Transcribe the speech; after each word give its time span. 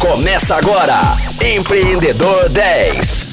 Começa 0.00 0.54
agora, 0.54 0.94
Empreendedor 1.44 2.48
10. 2.50 3.26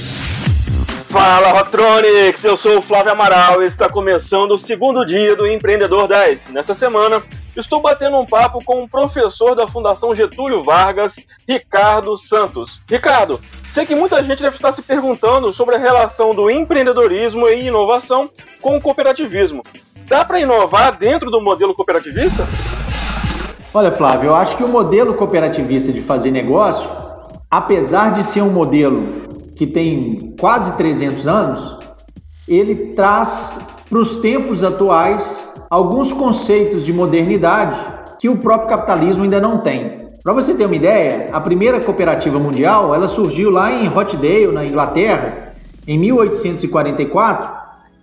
Fala 1.10 1.50
Rocktronics, 1.50 2.44
eu 2.44 2.58
sou 2.58 2.80
o 2.80 2.82
Flávio 2.82 3.12
Amaral 3.12 3.62
e 3.62 3.68
está 3.68 3.88
começando 3.88 4.52
o 4.52 4.58
segundo 4.58 5.06
dia 5.06 5.36
do 5.36 5.46
Empreendedor 5.46 6.08
10. 6.08 6.50
Nessa 6.50 6.74
semana, 6.74 7.22
estou 7.56 7.82
batendo 7.82 8.18
um 8.18 8.26
papo 8.26 8.64
com 8.66 8.82
um 8.82 8.88
professor 8.88 9.56
da 9.56 9.68
Fundação 9.68 10.16
Getúlio 10.16 10.64
Vargas, 10.64 11.18
Ricardo 11.48 12.18
Santos. 12.18 12.82
Ricardo, 12.90 13.40
sei 13.70 13.86
que 13.86 13.96
muita 13.96 14.22
gente 14.24 14.42
deve 14.42 14.56
estar 14.56 14.72
se 14.72 14.82
perguntando 14.82 15.54
sobre 15.54 15.76
a 15.76 15.80
relação 15.80 16.32
do 16.32 16.50
empreendedorismo 16.50 17.48
e 17.48 17.68
inovação 17.68 18.28
com 18.60 18.76
o 18.76 18.82
cooperativismo. 18.82 19.62
Dá 20.08 20.26
para 20.26 20.40
inovar 20.40 20.98
dentro 20.98 21.30
do 21.30 21.40
modelo 21.40 21.76
cooperativista? 21.76 22.48
Olha, 23.78 23.92
Flávio, 23.92 24.30
eu 24.30 24.36
acho 24.38 24.56
que 24.56 24.64
o 24.64 24.70
modelo 24.70 25.16
cooperativista 25.16 25.92
de 25.92 26.02
fazer 26.02 26.32
negócio, 26.32 26.90
apesar 27.52 28.14
de 28.14 28.24
ser 28.24 28.42
um 28.42 28.50
modelo 28.50 29.04
que 29.54 29.68
tem 29.68 30.34
quase 30.40 30.78
300 30.78 31.28
anos, 31.28 31.78
ele 32.48 32.94
traz 32.94 33.52
para 33.90 34.00
os 34.00 34.16
tempos 34.22 34.64
atuais 34.64 35.30
alguns 35.70 36.14
conceitos 36.14 36.86
de 36.86 36.94
modernidade 36.94 37.76
que 38.18 38.30
o 38.30 38.38
próprio 38.38 38.70
capitalismo 38.70 39.24
ainda 39.24 39.42
não 39.42 39.58
tem. 39.58 40.08
Para 40.24 40.32
você 40.32 40.54
ter 40.54 40.68
uma 40.68 40.76
ideia, 40.78 41.28
a 41.34 41.42
primeira 41.42 41.82
cooperativa 41.82 42.40
mundial 42.40 42.96
ela 42.96 43.10
surgiu 43.10 43.50
lá 43.50 43.74
em 43.74 43.88
Rochdale, 43.88 44.54
na 44.54 44.66
Inglaterra, 44.66 45.52
em 45.86 46.00
1844, 46.00 47.55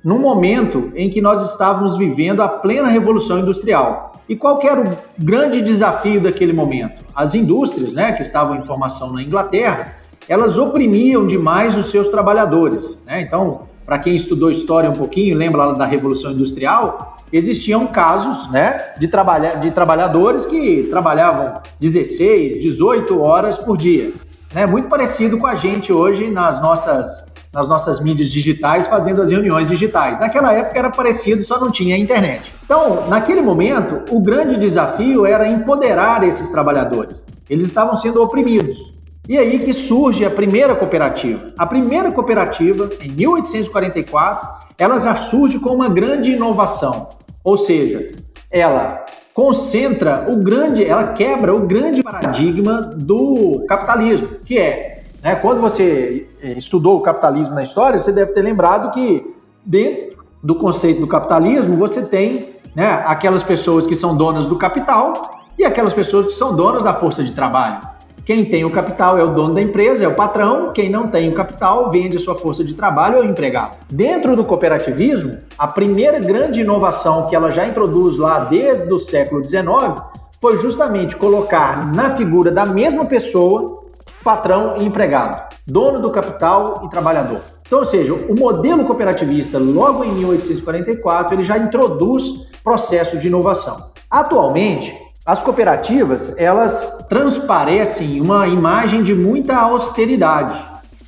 num 0.05 0.19
momento 0.19 0.93
em 0.95 1.09
que 1.09 1.21
nós 1.21 1.51
estávamos 1.51 1.97
vivendo 1.97 2.43
a 2.43 2.49
plena 2.49 2.89
revolução 2.89 3.39
industrial. 3.39 4.13
E 4.29 4.35
qual 4.35 4.61
era 4.63 4.81
o 4.81 4.97
grande 5.19 5.61
desafio 5.61 6.21
daquele 6.21 6.53
momento? 6.53 7.05
As 7.15 7.35
indústrias, 7.35 7.93
né, 7.93 8.13
que 8.13 8.23
estavam 8.23 8.57
em 8.57 8.65
formação 8.65 9.13
na 9.13 9.23
Inglaterra, 9.23 9.97
elas 10.29 10.57
oprimiam 10.59 11.27
demais 11.27 11.77
os 11.77 11.91
seus 11.91 12.09
trabalhadores. 12.09 12.97
Né? 13.07 13.23
Então, 13.23 13.63
para 13.85 13.99
quem 13.99 14.17
estudou 14.17 14.51
história 14.51 14.89
um 14.89 14.95
pouquinho, 14.95 15.37
lembra 15.37 15.67
lá 15.67 15.73
da 15.73 15.85
Revolução 15.85 16.31
Industrial, 16.31 17.17
existiam 17.33 17.87
casos 17.87 18.51
né, 18.51 18.93
de, 18.99 19.09
trabalha 19.09 19.57
de 19.57 19.71
trabalhadores 19.71 20.45
que 20.45 20.87
trabalhavam 20.91 21.61
16, 21.81 22.61
18 22.61 23.21
horas 23.21 23.59
por 23.59 23.77
dia. 23.77 24.13
Né? 24.55 24.67
Muito 24.67 24.89
parecido 24.89 25.39
com 25.39 25.47
a 25.47 25.55
gente 25.55 25.93
hoje 25.93 26.31
nas 26.31 26.63
nossas 26.63 27.32
nas 27.53 27.69
nossas 27.69 28.01
mídias 28.01 28.31
digitais, 28.31 28.89
fazendo 28.89 29.21
as 29.21 29.31
reuniões 29.31 29.69
digitais. 29.69 30.19
Naquela 30.19 30.53
época 30.53 30.79
era 30.79 30.91
parecido, 30.91 31.45
só 31.45 31.61
não 31.61 31.71
tinha 31.71 31.97
internet. 31.97 32.53
Então, 32.65 33.09
naquele 33.09 33.43
momento, 33.43 34.03
o 34.15 34.21
grande 34.21 34.57
desafio 34.57 35.27
era 35.27 35.47
empoderar 35.47 36.27
esses 36.27 36.51
trabalhadores. 36.51 37.25
Eles 37.51 37.67
estavam 37.67 37.97
sendo 37.97 38.23
oprimidos. 38.23 38.93
E 39.29 39.39
aí 39.39 39.59
que 39.59 39.73
surge 39.73 40.25
a 40.25 40.31
primeira 40.31 40.75
cooperativa. 40.75 41.53
A 41.57 41.67
primeira 41.67 42.11
cooperativa, 42.11 42.91
em 43.01 43.11
1844, 43.11 44.49
ela 44.79 44.99
já 44.99 45.15
surge 45.15 45.59
com 45.59 45.71
uma 45.71 45.89
grande 45.89 46.33
inovação. 46.33 47.11
Ou 47.45 47.59
seja, 47.59 48.11
ela 48.51 49.05
concentra 49.35 50.27
o 50.29 50.37
grande, 50.37 50.85
ela 50.85 51.13
quebra 51.13 51.55
o 51.55 51.67
grande 51.67 52.03
paradigma 52.03 52.81
do 52.81 53.65
capitalismo, 53.69 54.29
que 54.45 54.59
é 54.59 54.92
né? 55.23 55.37
Quando 55.37 55.61
você 55.61 56.27
eh, 56.43 56.53
estudou 56.57 56.99
o 56.99 57.01
capitalismo 57.01 57.55
na 57.55 57.63
história, 57.63 57.99
você 57.99 58.13
deve 58.13 58.33
ter 58.33 58.43
lembrado 58.43 58.93
que 58.93 59.35
dentro 59.65 60.23
do 60.43 60.57
conceito 60.57 61.01
do 61.01 61.07
capitalismo 61.07 61.77
você 61.77 62.03
tem 62.03 62.57
né, 62.75 63.03
aquelas 63.07 63.43
pessoas 63.43 63.87
que 63.87 63.95
são 63.95 64.17
donas 64.17 64.47
do 64.47 64.57
capital 64.57 65.13
e 65.59 65.65
aquelas 65.65 65.93
pessoas 65.93 66.27
que 66.27 66.33
são 66.33 66.55
donas 66.57 66.83
da 66.83 66.95
força 66.95 67.23
de 67.23 67.33
trabalho. 67.33 67.81
Quem 68.25 68.45
tem 68.45 68.65
o 68.65 68.71
capital 68.71 69.19
é 69.19 69.25
o 69.25 69.35
dono 69.35 69.55
da 69.55 69.61
empresa, 69.61 70.05
é 70.05 70.09
o 70.09 70.15
patrão. 70.15 70.73
Quem 70.73 70.89
não 70.89 71.09
tem 71.09 71.29
o 71.29 71.35
capital 71.35 71.91
vende 71.91 72.17
a 72.17 72.21
sua 72.21 72.37
força 72.37 72.63
de 72.63 72.73
trabalho, 72.73 73.19
é 73.19 73.21
o 73.21 73.25
empregado. 73.25 73.77
Dentro 73.91 74.37
do 74.37 74.45
cooperativismo, 74.45 75.39
a 75.59 75.67
primeira 75.67 76.21
grande 76.21 76.61
inovação 76.61 77.27
que 77.27 77.35
ela 77.35 77.51
já 77.51 77.67
introduz 77.67 78.17
lá 78.17 78.41
desde 78.45 78.93
o 78.93 79.01
século 79.01 79.43
XIX 79.43 80.03
foi 80.41 80.59
justamente 80.59 81.17
colocar 81.17 81.93
na 81.93 82.17
figura 82.17 82.53
da 82.53 82.65
mesma 82.65 83.05
pessoa 83.05 83.82
patrão 84.23 84.77
e 84.79 84.85
empregado, 84.85 85.55
dono 85.67 86.01
do 86.01 86.11
capital 86.11 86.83
e 86.85 86.89
trabalhador. 86.89 87.41
Então, 87.67 87.81
ou 87.81 87.85
seja, 87.85 88.13
o 88.13 88.39
modelo 88.39 88.85
cooperativista, 88.85 89.59
logo 89.59 90.05
em 90.05 90.13
1844, 90.13 91.35
ele 91.35 91.45
já 91.45 91.59
introduz 91.59 92.23
processo 92.63 93.19
de 93.19 93.27
inovação. 93.27 93.91
Atualmente, 94.11 94.95
as 95.25 95.41
cooperativas, 95.41 96.35
elas 96.37 97.07
transparecem 97.09 98.21
uma 98.21 98.47
imagem 98.47 99.03
de 99.03 99.15
muita 99.15 99.57
austeridade. 99.57 100.63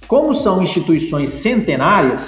Como 0.07 0.35
são 0.35 0.63
instituições 0.63 1.31
centenárias, 1.31 2.23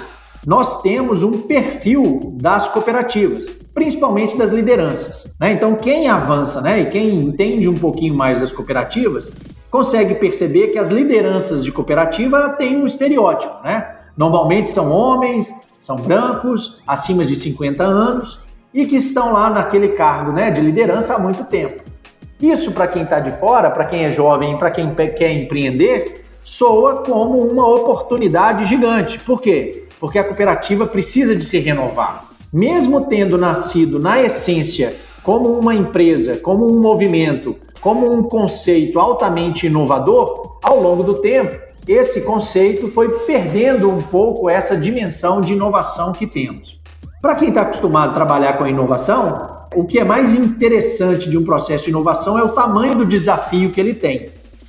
nós 0.45 0.81
temos 0.81 1.23
um 1.23 1.41
perfil 1.41 2.35
das 2.41 2.67
cooperativas, 2.67 3.45
principalmente 3.73 4.37
das 4.37 4.51
lideranças. 4.51 5.23
Né? 5.39 5.53
Então, 5.53 5.75
quem 5.75 6.09
avança 6.09 6.61
né, 6.61 6.81
e 6.81 6.89
quem 6.89 7.15
entende 7.15 7.67
um 7.67 7.77
pouquinho 7.77 8.15
mais 8.15 8.39
das 8.39 8.51
cooperativas, 8.51 9.31
consegue 9.69 10.15
perceber 10.15 10.67
que 10.67 10.79
as 10.79 10.89
lideranças 10.89 11.63
de 11.63 11.71
cooperativa 11.71 12.49
têm 12.57 12.77
um 12.77 12.85
estereótipo, 12.85 13.61
né? 13.63 13.95
Normalmente 14.15 14.69
são 14.69 14.91
homens, 14.91 15.47
são 15.79 15.95
brancos, 15.97 16.81
acima 16.87 17.23
de 17.23 17.35
50 17.35 17.83
anos 17.83 18.39
e 18.73 18.85
que 18.85 18.97
estão 18.97 19.33
lá 19.33 19.49
naquele 19.49 19.89
cargo 19.89 20.31
né, 20.31 20.51
de 20.51 20.61
liderança 20.61 21.13
há 21.13 21.19
muito 21.19 21.43
tempo. 21.45 21.81
Isso, 22.41 22.71
para 22.71 22.87
quem 22.87 23.03
está 23.03 23.19
de 23.19 23.31
fora, 23.39 23.71
para 23.71 23.85
quem 23.85 24.05
é 24.05 24.11
jovem, 24.11 24.57
para 24.57 24.69
quem 24.69 24.93
quer 24.93 25.31
empreender, 25.31 26.25
soa 26.43 27.03
como 27.03 27.39
uma 27.39 27.67
oportunidade 27.67 28.65
gigante. 28.65 29.19
Por 29.19 29.41
quê? 29.41 29.87
Porque 29.99 30.19
a 30.19 30.23
cooperativa 30.23 30.85
precisa 30.85 31.35
de 31.35 31.43
se 31.43 31.57
renovar. 31.59 32.25
Mesmo 32.53 33.05
tendo 33.05 33.37
nascido 33.37 33.99
na 33.99 34.21
essência 34.21 34.95
como 35.23 35.59
uma 35.59 35.75
empresa, 35.75 36.37
como 36.37 36.71
um 36.71 36.79
movimento, 36.79 37.55
como 37.87 38.11
um 38.11 38.21
conceito 38.21 38.99
altamente 38.99 39.67
inovador, 39.67 40.57
ao 40.61 40.77
longo 40.77 41.03
do 41.03 41.21
tempo, 41.21 41.57
esse 41.87 42.19
conceito 42.19 42.89
foi 42.89 43.07
perdendo 43.19 43.89
um 43.89 44.01
pouco 44.01 44.49
essa 44.49 44.75
dimensão 44.75 45.39
de 45.39 45.53
inovação 45.53 46.11
que 46.11 46.27
temos. 46.27 46.81
Para 47.21 47.35
quem 47.35 47.47
está 47.47 47.61
acostumado 47.61 48.09
a 48.09 48.13
trabalhar 48.13 48.57
com 48.57 48.65
a 48.65 48.69
inovação, 48.69 49.67
o 49.73 49.85
que 49.85 49.99
é 49.99 50.03
mais 50.03 50.35
interessante 50.35 51.29
de 51.29 51.37
um 51.37 51.45
processo 51.45 51.85
de 51.85 51.91
inovação 51.91 52.37
é 52.37 52.43
o 52.43 52.49
tamanho 52.49 52.93
do 52.93 53.05
desafio 53.05 53.71
que 53.71 53.79
ele 53.79 53.93
tem. 53.93 54.27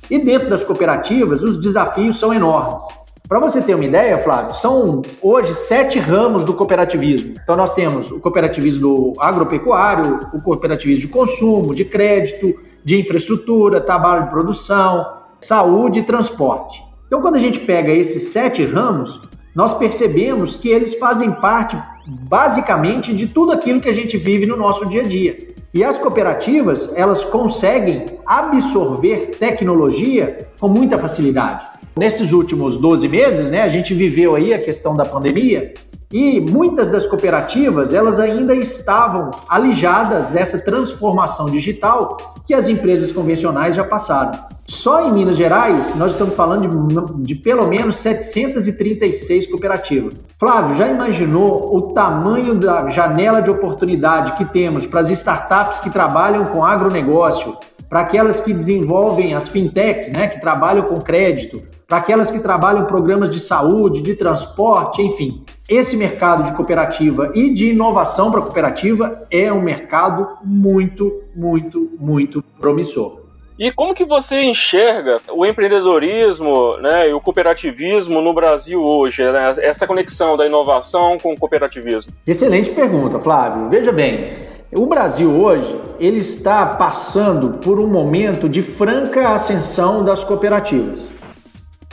E 0.09 0.17
dentro 0.17 0.49
das 0.49 0.63
cooperativas, 0.63 1.43
os 1.43 1.59
desafios 1.59 2.17
são 2.17 2.33
enormes. 2.33 2.81
Para 3.29 3.39
você 3.39 3.61
ter 3.61 3.75
uma 3.75 3.85
ideia, 3.85 4.17
Flávio, 4.17 4.55
são 4.55 5.03
hoje 5.21 5.53
sete 5.53 5.99
ramos 5.99 6.43
do 6.43 6.55
cooperativismo. 6.55 7.35
Então 7.43 7.55
nós 7.55 7.75
temos 7.75 8.09
o 8.09 8.19
cooperativismo 8.19 9.13
agropecuário, 9.19 10.19
o 10.33 10.41
cooperativismo 10.41 11.01
de 11.01 11.07
consumo, 11.07 11.75
de 11.75 11.85
crédito, 11.85 12.59
de 12.83 12.99
infraestrutura, 12.99 13.81
trabalho 13.81 14.23
de 14.23 14.29
produção, 14.31 15.05
saúde 15.39 15.99
e 15.99 16.03
transporte. 16.03 16.83
Então 17.05 17.21
quando 17.21 17.35
a 17.35 17.39
gente 17.39 17.59
pega 17.59 17.93
esses 17.93 18.29
sete 18.29 18.65
ramos, 18.65 19.21
nós 19.53 19.77
percebemos 19.77 20.55
que 20.55 20.69
eles 20.69 20.95
fazem 20.95 21.29
parte 21.29 21.77
basicamente 22.07 23.13
de 23.13 23.27
tudo 23.27 23.51
aquilo 23.51 23.79
que 23.79 23.89
a 23.89 23.93
gente 23.93 24.17
vive 24.17 24.47
no 24.47 24.57
nosso 24.57 24.87
dia 24.87 25.01
a 25.01 25.05
dia. 25.05 25.37
E 25.71 25.83
as 25.83 25.99
cooperativas, 25.99 26.91
elas 26.95 27.23
conseguem 27.25 28.05
absorver 28.25 29.37
tecnologia 29.37 30.47
com 30.59 30.67
muita 30.67 30.97
facilidade. 30.97 31.77
Nesses 31.99 32.31
últimos 32.31 32.77
12 32.77 33.09
meses, 33.09 33.49
né, 33.49 33.61
a 33.61 33.67
gente 33.67 33.93
viveu 33.93 34.33
aí 34.33 34.53
a 34.53 34.57
questão 34.57 34.95
da 34.95 35.03
pandemia 35.03 35.73
e 36.09 36.39
muitas 36.39 36.89
das 36.89 37.05
cooperativas, 37.05 37.93
elas 37.93 38.21
ainda 38.21 38.55
estavam 38.55 39.31
alijadas 39.49 40.27
dessa 40.27 40.57
transformação 40.57 41.49
digital 41.49 42.35
que 42.47 42.53
as 42.53 42.69
empresas 42.69 43.11
convencionais 43.11 43.75
já 43.75 43.83
passaram. 43.83 44.39
Só 44.65 45.09
em 45.09 45.11
Minas 45.11 45.35
Gerais, 45.35 45.93
nós 45.97 46.11
estamos 46.11 46.35
falando 46.35 46.69
de, 46.69 47.23
de 47.23 47.35
pelo 47.35 47.67
menos 47.67 47.97
736 47.97 49.47
cooperativas. 49.47 50.13
Flávio, 50.39 50.77
já 50.77 50.87
imaginou 50.87 51.75
o 51.75 51.91
tamanho 51.91 52.55
da 52.55 52.89
janela 52.89 53.41
de 53.41 53.51
oportunidade 53.51 54.37
que 54.37 54.45
temos 54.45 54.85
para 54.85 55.01
as 55.01 55.09
startups 55.09 55.81
que 55.81 55.89
trabalham 55.89 56.45
com 56.45 56.63
agronegócio, 56.63 57.57
para 57.89 57.99
aquelas 57.99 58.39
que 58.39 58.53
desenvolvem 58.53 59.33
as 59.33 59.49
fintechs, 59.49 60.13
né, 60.13 60.27
que 60.27 60.39
trabalham 60.39 60.85
com 60.85 61.01
crédito, 61.01 61.61
para 61.89 61.97
aquelas 61.97 62.29
que 62.29 62.39
trabalham 62.39 62.85
programas 62.85 63.31
de 63.31 63.39
saúde, 63.39 64.03
de 64.03 64.13
transporte, 64.13 65.01
enfim. 65.01 65.43
Esse 65.67 65.97
mercado 65.97 66.43
de 66.43 66.55
cooperativa 66.55 67.31
e 67.33 67.51
de 67.51 67.71
inovação 67.71 68.31
para 68.31 68.43
cooperativa 68.43 69.23
é 69.31 69.51
um 69.51 69.59
mercado 69.59 70.37
muito, 70.45 71.23
muito, 71.35 71.89
muito 71.99 72.43
promissor. 72.59 73.17
E 73.57 73.71
como 73.71 73.93
que 73.93 74.05
você 74.05 74.43
enxerga 74.43 75.19
o 75.31 75.45
empreendedorismo 75.45 76.77
né, 76.77 77.09
e 77.09 77.13
o 77.13 77.19
cooperativismo 77.19 78.21
no 78.21 78.33
Brasil 78.33 78.81
hoje? 78.81 79.23
Né? 79.23 79.55
Essa 79.57 79.87
conexão 79.87 80.37
da 80.37 80.45
inovação 80.45 81.17
com 81.17 81.33
o 81.33 81.37
cooperativismo? 81.37 82.13
Excelente 82.25 82.69
pergunta, 82.69 83.19
Flávio. 83.19 83.67
Veja 83.67 83.91
bem, 83.91 84.33
O 84.71 84.85
Brasil 84.85 85.31
hoje, 85.31 85.81
ele 85.99 86.19
está 86.19 86.67
passando 86.67 87.57
por 87.57 87.79
um 87.79 87.87
momento 87.87 88.47
de 88.47 88.61
franca 88.61 89.29
ascensão 89.29 90.05
das 90.05 90.23
cooperativas. 90.23 91.08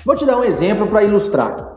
Vou 0.07 0.15
te 0.15 0.25
dar 0.25 0.39
um 0.39 0.45
exemplo 0.45 0.87
para 0.87 1.03
ilustrar. 1.03 1.75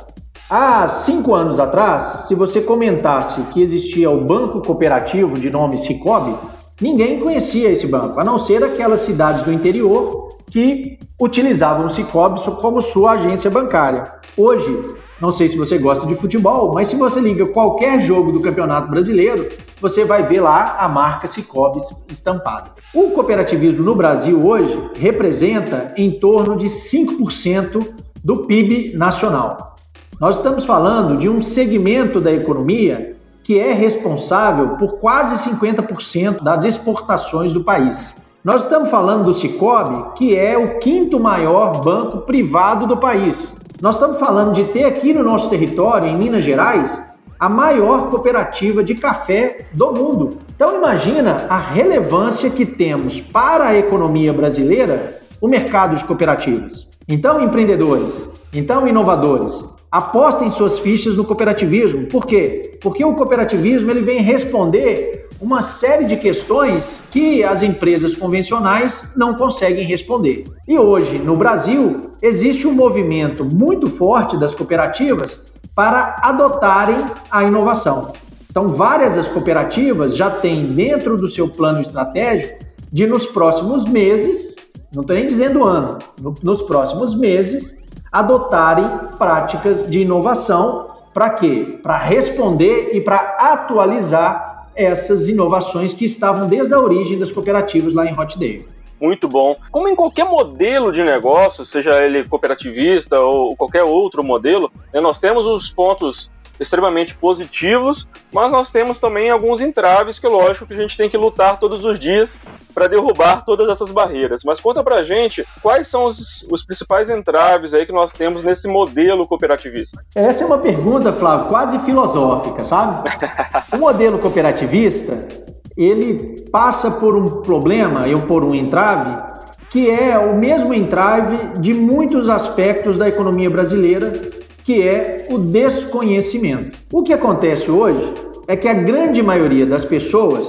Há 0.47 0.87
cinco 0.87 1.33
anos 1.33 1.59
atrás, 1.59 2.27
se 2.27 2.35
você 2.35 2.61
comentasse 2.61 3.41
que 3.51 3.59
existia 3.59 4.07
o 4.11 4.23
banco 4.23 4.61
cooperativo 4.61 5.33
de 5.33 5.49
nome 5.49 5.79
Cicobi, 5.79 6.35
ninguém 6.79 7.19
conhecia 7.19 7.71
esse 7.71 7.87
banco, 7.87 8.19
a 8.19 8.23
não 8.23 8.37
ser 8.37 8.63
aquelas 8.63 9.01
cidades 9.01 9.41
do 9.41 9.51
interior 9.51 10.27
que 10.45 10.99
utilizavam 11.19 11.87
o 11.87 11.89
Cicobi 11.89 12.39
como 12.61 12.83
sua 12.83 13.13
agência 13.13 13.49
bancária. 13.49 14.11
Hoje, 14.37 14.95
não 15.19 15.31
sei 15.31 15.47
se 15.47 15.57
você 15.57 15.79
gosta 15.79 16.05
de 16.05 16.13
futebol, 16.13 16.71
mas 16.71 16.89
se 16.89 16.95
você 16.95 17.19
liga 17.19 17.47
qualquer 17.47 17.99
jogo 18.01 18.31
do 18.31 18.41
Campeonato 18.41 18.91
Brasileiro, 18.91 19.49
você 19.81 20.05
vai 20.05 20.21
ver 20.21 20.41
lá 20.41 20.77
a 20.79 20.87
marca 20.87 21.27
Cicobi 21.27 21.79
estampada. 22.11 22.73
O 22.93 23.09
cooperativismo 23.09 23.83
no 23.83 23.95
Brasil 23.95 24.45
hoje 24.45 24.77
representa 24.93 25.91
em 25.97 26.11
torno 26.19 26.55
de 26.55 26.67
5% 26.67 28.08
do 28.23 28.45
PIB 28.45 28.93
nacional. 28.95 29.75
Nós 30.19 30.37
estamos 30.37 30.65
falando 30.65 31.17
de 31.17 31.29
um 31.29 31.41
segmento 31.41 32.19
da 32.19 32.31
economia 32.31 33.15
que 33.43 33.57
é 33.57 33.73
responsável 33.73 34.77
por 34.77 34.99
quase 34.99 35.49
50% 35.49 36.43
das 36.43 36.63
exportações 36.65 37.53
do 37.53 37.63
país. 37.63 37.97
Nós 38.43 38.63
estamos 38.63 38.89
falando 38.89 39.23
do 39.23 39.33
Cicobi, 39.33 40.13
que 40.15 40.35
é 40.35 40.57
o 40.57 40.79
quinto 40.79 41.19
maior 41.19 41.81
banco 41.81 42.19
privado 42.19 42.85
do 42.85 42.97
país. 42.97 43.53
Nós 43.81 43.95
estamos 43.95 44.19
falando 44.19 44.53
de 44.53 44.65
ter 44.65 44.83
aqui 44.83 45.13
no 45.13 45.23
nosso 45.23 45.49
território, 45.49 46.09
em 46.09 46.17
Minas 46.17 46.43
Gerais, 46.43 46.91
a 47.39 47.47
maior 47.47 48.09
cooperativa 48.09 48.83
de 48.83 48.95
café 48.95 49.65
do 49.71 49.93
mundo. 49.93 50.37
Então 50.53 50.75
imagina 50.75 51.45
a 51.49 51.57
relevância 51.57 52.49
que 52.49 52.65
temos 52.65 53.21
para 53.21 53.67
a 53.67 53.77
economia 53.77 54.33
brasileira 54.33 55.17
o 55.39 55.47
mercado 55.47 55.95
de 55.95 56.03
cooperativas. 56.03 56.88
Então, 57.11 57.41
empreendedores, 57.41 58.13
então 58.53 58.87
inovadores, 58.87 59.65
apostem 59.91 60.51
suas 60.51 60.77
fichas 60.77 61.15
no 61.15 61.25
cooperativismo. 61.25 62.05
Por 62.05 62.23
quê? 62.23 62.77
Porque 62.79 63.03
o 63.03 63.15
cooperativismo 63.15 63.89
ele 63.89 64.01
vem 64.01 64.21
responder 64.21 65.27
uma 65.41 65.63
série 65.63 66.05
de 66.05 66.17
questões 66.17 66.99
que 67.09 67.43
as 67.43 67.63
empresas 67.63 68.15
convencionais 68.15 69.11
não 69.15 69.33
conseguem 69.33 69.85
responder. 69.85 70.43
E 70.67 70.77
hoje, 70.77 71.17
no 71.17 71.35
Brasil, 71.35 72.11
existe 72.21 72.67
um 72.67 72.73
movimento 72.73 73.43
muito 73.43 73.87
forte 73.87 74.37
das 74.37 74.53
cooperativas 74.53 75.39
para 75.73 76.17
adotarem 76.21 77.07
a 77.31 77.43
inovação. 77.43 78.13
Então, 78.51 78.67
várias 78.67 79.15
das 79.15 79.27
cooperativas 79.27 80.15
já 80.15 80.29
têm 80.29 80.63
dentro 80.63 81.17
do 81.17 81.27
seu 81.27 81.47
plano 81.47 81.81
estratégico 81.81 82.59
de 82.91 83.07
nos 83.07 83.25
próximos 83.25 83.85
meses, 83.85 84.48
não 84.91 85.01
estou 85.01 85.15
nem 85.15 85.27
dizendo 85.27 85.63
ano, 85.63 85.99
nos 86.41 86.61
próximos 86.61 87.15
meses, 87.15 87.77
adotarem 88.11 88.85
práticas 89.17 89.89
de 89.89 89.99
inovação 89.99 90.89
para 91.13 91.31
quê? 91.31 91.79
Para 91.83 91.97
responder 91.97 92.91
e 92.93 93.01
para 93.01 93.17
atualizar 93.17 94.67
essas 94.75 95.27
inovações 95.27 95.93
que 95.93 96.05
estavam 96.05 96.47
desde 96.47 96.73
a 96.73 96.79
origem 96.79 97.19
das 97.19 97.31
cooperativas 97.31 97.93
lá 97.93 98.05
em 98.05 98.13
Rochdale. 98.13 98.65
Muito 98.99 99.27
bom. 99.27 99.55
Como 99.71 99.87
em 99.87 99.95
qualquer 99.95 100.25
modelo 100.25 100.91
de 100.91 101.03
negócio, 101.03 101.63
seja 101.65 102.03
ele 102.03 102.27
cooperativista 102.27 103.19
ou 103.19 103.55
qualquer 103.55 103.83
outro 103.83 104.23
modelo, 104.23 104.71
né, 104.93 104.99
nós 104.99 105.19
temos 105.19 105.45
os 105.45 105.69
pontos 105.69 106.29
extremamente 106.59 107.15
positivos, 107.15 108.07
mas 108.33 108.51
nós 108.51 108.69
temos 108.69 108.99
também 108.99 109.29
alguns 109.29 109.61
entraves 109.61 110.19
que, 110.19 110.27
lógico, 110.27 110.67
que 110.67 110.73
a 110.73 110.77
gente 110.77 110.97
tem 110.97 111.09
que 111.09 111.17
lutar 111.17 111.59
todos 111.59 111.85
os 111.85 111.97
dias 111.97 112.37
para 112.73 112.87
derrubar 112.87 113.43
todas 113.43 113.69
essas 113.69 113.91
barreiras. 113.91 114.43
Mas 114.43 114.59
conta 114.59 114.83
pra 114.83 115.03
gente 115.03 115.45
quais 115.61 115.87
são 115.87 116.05
os, 116.05 116.47
os, 116.51 116.65
principais 116.65 117.09
entraves 117.09 117.73
aí 117.73 117.85
que 117.85 117.91
nós 117.91 118.11
temos 118.11 118.43
nesse 118.43 118.67
modelo 118.67 119.27
cooperativista. 119.27 120.03
Essa 120.15 120.43
é 120.43 120.47
uma 120.47 120.57
pergunta, 120.57 121.11
Flávio, 121.13 121.47
quase 121.47 121.79
filosófica, 121.79 122.63
sabe? 122.63 123.09
o 123.73 123.77
modelo 123.77 124.19
cooperativista, 124.19 125.27
ele 125.75 126.45
passa 126.51 126.91
por 126.91 127.15
um 127.15 127.41
problema, 127.41 128.05
ou 128.07 128.21
por 128.23 128.43
um 128.43 128.53
entrave, 128.53 129.29
que 129.69 129.89
é 129.89 130.17
o 130.17 130.35
mesmo 130.35 130.73
entrave 130.73 131.59
de 131.59 131.73
muitos 131.73 132.29
aspectos 132.29 132.97
da 132.97 133.07
economia 133.07 133.49
brasileira 133.49 134.38
que 134.69 134.87
é 134.87 135.25
o 135.31 135.39
desconhecimento. 135.39 136.77
O 136.93 137.01
que 137.01 137.11
acontece 137.11 137.71
hoje 137.71 138.13
é 138.47 138.55
que 138.55 138.67
a 138.67 138.73
grande 138.75 139.23
maioria 139.23 139.65
das 139.65 139.83
pessoas 139.83 140.47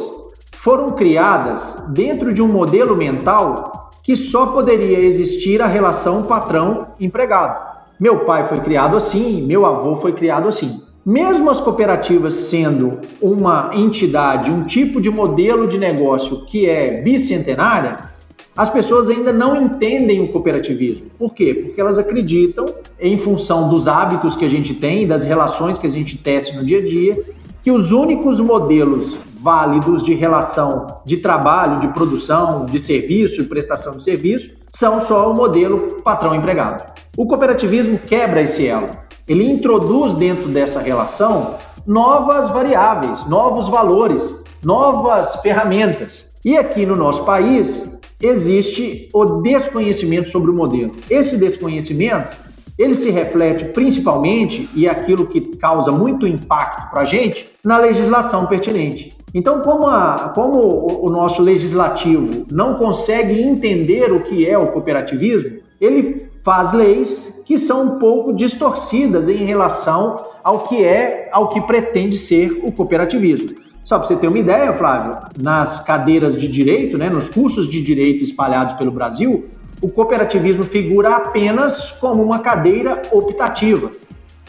foram 0.57 0.91
criadas 0.91 1.87
dentro 1.95 2.31
de 2.31 2.43
um 2.43 2.47
modelo 2.47 2.95
mental 2.95 3.91
que 4.05 4.15
só 4.15 4.49
poderia 4.49 4.99
existir 4.99 5.63
a 5.63 5.67
relação 5.67 6.25
patrão-empregado. 6.25 7.81
Meu 7.99 8.27
pai 8.27 8.47
foi 8.47 8.61
criado 8.61 8.95
assim, 8.95 9.41
meu 9.41 9.65
avô 9.65 9.97
foi 9.97 10.13
criado 10.13 10.49
assim. 10.49 10.83
Mesmo 11.03 11.49
as 11.49 11.59
cooperativas 11.59 12.35
sendo 12.35 12.99
uma 13.23 13.71
entidade, 13.73 14.51
um 14.51 14.65
tipo 14.65 15.01
de 15.01 15.09
modelo 15.09 15.67
de 15.67 15.79
negócio 15.79 16.45
que 16.45 16.69
é 16.69 17.01
bicentenária, 17.01 18.10
as 18.61 18.69
pessoas 18.69 19.09
ainda 19.09 19.33
não 19.33 19.57
entendem 19.57 20.21
o 20.21 20.29
cooperativismo. 20.29 21.07
Por 21.19 21.33
quê? 21.33 21.55
Porque 21.55 21.81
elas 21.81 21.97
acreditam, 21.97 22.67
em 23.01 23.17
função 23.17 23.71
dos 23.71 23.89
hábitos 23.89 24.37
que 24.37 24.45
a 24.45 24.51
gente 24.51 24.75
tem, 24.75 25.07
das 25.07 25.25
relações 25.25 25.79
que 25.79 25.87
a 25.87 25.91
gente 25.91 26.19
tece 26.19 26.55
no 26.55 26.63
dia 26.63 26.77
a 26.77 26.83
dia, 26.83 27.25
que 27.63 27.71
os 27.71 27.91
únicos 27.91 28.39
modelos 28.39 29.17
válidos 29.41 30.03
de 30.03 30.15
relação 30.15 31.01
de 31.07 31.17
trabalho, 31.17 31.81
de 31.81 31.89
produção, 31.89 32.67
de 32.67 32.79
serviço 32.79 33.41
e 33.41 33.45
prestação 33.45 33.97
de 33.97 34.05
serviço 34.05 34.51
são 34.75 35.07
só 35.07 35.33
o 35.33 35.35
modelo 35.35 36.03
patrão-empregado. 36.03 36.85
O 37.17 37.27
cooperativismo 37.27 37.99
quebra 37.99 38.43
esse 38.43 38.67
elo. 38.67 38.91
Ele 39.27 39.51
introduz 39.51 40.13
dentro 40.13 40.51
dessa 40.51 40.81
relação 40.81 41.55
novas 41.87 42.51
variáveis, 42.51 43.27
novos 43.27 43.69
valores, 43.69 44.23
novas 44.63 45.37
ferramentas. 45.37 46.27
E 46.45 46.59
aqui 46.59 46.85
no 46.85 46.95
nosso 46.95 47.25
país, 47.25 48.00
existe 48.23 49.09
o 49.13 49.25
desconhecimento 49.43 50.31
sobre 50.31 50.51
o 50.51 50.55
modelo. 50.55 50.93
Esse 51.09 51.39
desconhecimento 51.39 52.51
ele 52.81 52.95
se 52.95 53.11
reflete 53.11 53.67
principalmente, 53.67 54.69
e 54.75 54.87
é 54.87 54.91
aquilo 54.91 55.27
que 55.27 55.41
causa 55.59 55.93
muito 55.93 56.27
impacto 56.27 56.91
para 56.91 57.03
a 57.03 57.05
gente, 57.05 57.47
na 57.63 57.77
legislação 57.77 58.47
pertinente. 58.47 59.15
Então, 59.35 59.61
como, 59.61 59.87
a, 59.87 60.33
como 60.35 61.05
o 61.05 61.11
nosso 61.11 61.43
legislativo 61.43 62.47
não 62.51 62.75
consegue 62.75 63.39
entender 63.39 64.11
o 64.11 64.21
que 64.21 64.49
é 64.49 64.57
o 64.57 64.69
cooperativismo, 64.69 65.59
ele 65.79 66.31
faz 66.43 66.73
leis 66.73 67.43
que 67.45 67.59
são 67.59 67.83
um 67.83 67.99
pouco 67.99 68.33
distorcidas 68.33 69.29
em 69.29 69.45
relação 69.45 70.17
ao 70.43 70.61
que 70.61 70.83
é, 70.83 71.29
ao 71.33 71.49
que 71.49 71.61
pretende 71.61 72.17
ser 72.17 72.61
o 72.65 72.73
cooperativismo. 72.73 73.51
Só 73.85 73.99
para 73.99 74.07
você 74.07 74.17
ter 74.17 74.29
uma 74.29 74.39
ideia, 74.39 74.73
Flávio, 74.73 75.17
nas 75.41 75.83
cadeiras 75.83 76.39
de 76.39 76.47
direito, 76.47 76.97
né, 76.99 77.09
nos 77.09 77.29
cursos 77.29 77.69
de 77.69 77.83
direito 77.83 78.25
espalhados 78.25 78.75
pelo 78.75 78.91
Brasil, 78.91 79.49
o 79.81 79.89
cooperativismo 79.89 80.65
figura 80.65 81.17
apenas 81.17 81.91
como 81.93 82.23
uma 82.23 82.41
cadeira 82.41 83.03
optativa. 83.11 83.91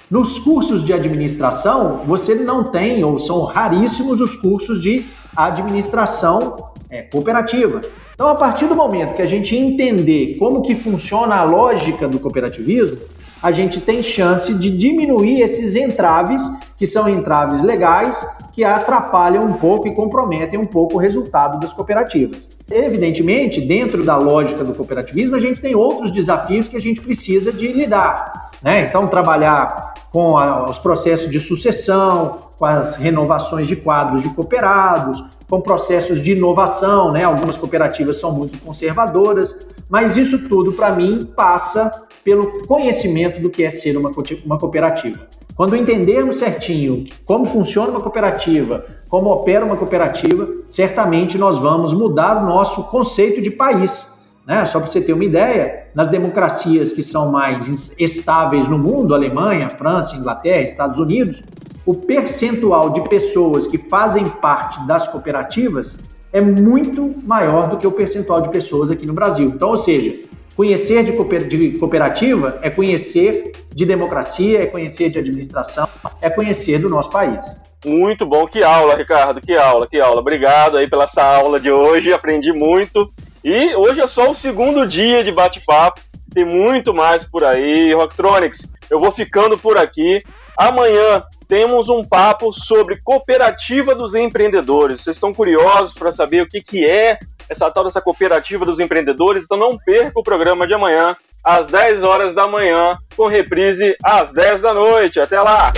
Nos 0.10 0.38
cursos 0.40 0.84
de 0.84 0.92
administração, 0.92 2.02
você 2.06 2.36
não 2.36 2.66
tem, 2.66 3.02
ou 3.04 3.18
são 3.18 3.46
raríssimos 3.46 4.20
os 4.20 4.36
cursos 4.36 4.82
de 4.82 5.06
administração 5.36 6.72
é, 6.90 7.04
cooperativa. 7.04 7.80
Então, 8.14 8.28
a 8.28 8.36
partir 8.36 8.68
do 8.68 8.76
momento 8.76 9.16
que 9.16 9.22
a 9.22 9.26
gente 9.26 9.56
entender 9.56 10.36
como 10.38 10.62
que 10.62 10.76
funciona 10.76 11.38
a 11.38 11.44
lógica 11.44 12.10
do 12.10 12.20
cooperativismo, 12.20 12.98
a 13.42 13.52
gente 13.52 13.80
tem 13.80 14.04
chance 14.04 14.54
de 14.54 14.70
diminuir 14.70 15.42
esses 15.42 15.76
entraves, 15.76 16.44
que 16.78 16.86
são 16.86 17.10
entraves 17.10 17.64
legais, 17.64 18.24
que 18.52 18.64
atrapalham 18.64 19.44
um 19.46 19.54
pouco 19.54 19.88
e 19.88 19.96
comprometem 19.96 20.60
um 20.60 20.66
pouco 20.66 20.96
o 20.96 20.98
resultado 20.98 21.60
das 21.60 21.72
cooperativas. 21.72 22.50
Evidentemente, 22.70 23.62
dentro 23.62 24.04
da 24.04 24.18
lógica 24.18 24.64
do 24.64 24.74
cooperativismo, 24.74 25.36
a 25.36 25.40
gente 25.40 25.62
tem 25.62 25.76
outros 25.76 26.12
desafios 26.12 26.68
que 26.68 26.76
a 26.76 26.82
gente 26.82 27.02
precisa 27.02 27.52
de 27.52 27.68
lidar. 27.68 28.52
Né? 28.62 28.86
Então, 28.88 29.08
trabalhar 29.08 29.94
com 30.12 30.38
a, 30.38 30.70
os 30.70 30.78
processos 30.78 31.30
de 31.30 31.40
sucessão, 31.40 32.40
com 32.58 32.66
as 32.66 32.96
renovações 32.96 33.68
de 33.68 33.76
quadros 33.76 34.22
de 34.22 34.30
cooperados, 34.30 35.24
com 35.50 35.60
processos 35.60 36.22
de 36.22 36.34
inovação, 36.34 37.12
né? 37.12 37.24
Algumas 37.24 37.58
cooperativas 37.58 38.20
são 38.20 38.32
muito 38.32 38.60
conservadoras, 38.60 39.68
mas 39.90 40.16
isso 40.16 40.48
tudo, 40.48 40.72
para 40.74 40.92
mim, 40.92 41.26
passa 41.36 42.06
pelo 42.24 42.66
conhecimento 42.68 43.42
do 43.42 43.50
que 43.50 43.64
é 43.64 43.72
ser 43.72 43.98
uma, 43.98 44.12
uma 44.46 44.60
cooperativa. 44.60 45.28
Quando 45.56 45.76
entendermos 45.76 46.38
certinho 46.38 47.06
como 47.26 47.46
funciona 47.46 47.90
uma 47.90 48.02
cooperativa, 48.02 48.86
como 49.10 49.30
opera 49.30 49.66
uma 49.66 49.76
cooperativa, 49.76 50.48
certamente 50.68 51.38
nós 51.38 51.60
vamos 51.60 51.94
mudar 51.94 52.42
o 52.42 52.46
nosso 52.46 52.84
conceito 52.84 53.42
de 53.42 53.52
país. 53.52 54.10
Né? 54.46 54.66
Só 54.66 54.80
para 54.80 54.90
você 54.90 55.02
ter 55.02 55.14
uma 55.14 55.24
ideia, 55.24 55.88
nas 55.94 56.08
democracias 56.08 56.94
que 56.94 57.04
são 57.04 57.32
mais 57.32 57.94
estáveis 58.00 58.68
no 58.68 58.78
mundo, 58.78 59.14
Alemanha, 59.14 59.70
França, 59.70 60.16
Inglaterra, 60.16 60.62
Estados 60.62 60.98
Unidos, 60.98 61.44
o 61.86 61.94
percentual 61.94 62.92
de 62.92 63.02
pessoas 63.10 63.68
que 63.68 63.78
fazem 63.78 64.28
parte 64.30 64.86
das 64.88 65.08
cooperativas 65.08 65.98
é 66.32 66.42
muito 66.42 67.14
maior 67.24 67.70
do 67.70 67.78
que 67.78 67.86
o 67.86 67.92
percentual 67.92 68.42
de 68.42 68.50
pessoas 68.50 68.90
aqui 68.90 69.06
no 69.06 69.14
Brasil. 69.14 69.50
Então, 69.50 69.70
ou 69.70 69.78
seja, 69.78 70.24
conhecer 70.56 71.04
de 71.04 71.78
cooperativa 71.78 72.60
é 72.62 72.70
conhecer 72.70 73.52
de 73.74 73.86
democracia, 73.86 74.62
é 74.62 74.66
conhecer 74.66 75.10
de 75.10 75.20
administração, 75.20 75.88
é 76.22 76.30
conhecer 76.30 76.80
do 76.80 76.90
nosso 76.90 77.10
país. 77.10 77.44
Muito 77.86 78.26
bom, 78.26 78.46
que 78.46 78.64
aula, 78.64 78.96
Ricardo, 78.96 79.42
que 79.42 79.56
aula, 79.56 79.88
que 79.88 80.00
aula. 80.00 80.20
Obrigado 80.20 80.78
aí 80.78 80.88
pela 80.88 81.06
essa 81.06 81.24
aula 81.24 81.60
de 81.60 81.72
hoje, 81.72 82.14
aprendi 82.14 82.54
muito. 82.54 83.12
E 83.44 83.74
hoje 83.74 84.02
é 84.02 84.08
só 84.08 84.30
o 84.30 84.36
segundo 84.36 84.86
dia 84.86 85.24
de 85.24 85.32
bate-papo, 85.32 86.00
tem 86.32 86.46
muito 86.46 86.94
mais 86.94 87.24
por 87.24 87.44
aí. 87.44 87.92
Rocktronics, 87.92 88.72
eu 88.90 89.00
vou 89.00 89.12
ficando 89.12 89.58
por 89.58 89.78
aqui. 89.78 90.22
Amanhã 90.56 91.24
temos 91.48 91.90
um 91.90 92.04
papo 92.04 92.54
sobre 92.54 93.02
cooperativa 93.02 93.96
dos 93.96 94.14
empreendedores. 94.14 95.02
Vocês 95.02 95.18
estão 95.18 95.34
curiosos 95.34 95.96
para 95.96 96.12
saber 96.12 96.44
o 96.44 96.48
que, 96.48 96.62
que 96.62 96.88
é 96.88 97.18
essa 97.52 97.70
tal 97.70 97.84
dessa 97.84 98.02
cooperativa 98.02 98.64
dos 98.64 98.80
empreendedores? 98.80 99.44
Então 99.44 99.58
não 99.58 99.78
perca 99.78 100.20
o 100.20 100.24
programa 100.24 100.66
de 100.66 100.74
amanhã, 100.74 101.16
às 101.44 101.68
10 101.68 102.04
horas 102.04 102.34
da 102.34 102.48
manhã, 102.48 102.98
com 103.16 103.28
reprise 103.28 103.96
às 104.04 104.32
10 104.32 104.62
da 104.62 104.74
noite. 104.74 105.20
Até 105.20 105.40
lá! 105.42 105.74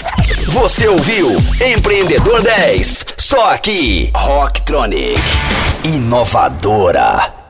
Você 0.49 0.87
ouviu 0.87 1.29
Empreendedor 1.75 2.41
10, 2.43 3.15
só 3.17 3.53
aqui, 3.53 4.11
Rocktronic, 4.15 5.19
inovadora. 5.83 7.42